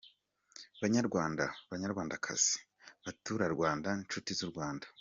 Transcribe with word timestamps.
"Banyarwanda, 0.81 1.45
Banyarwandakazi, 1.71 2.55
Baturarwanda, 3.05 3.89
Nshuti 4.03 4.31
z’u 4.39 4.49
Rwanda. 4.53 4.85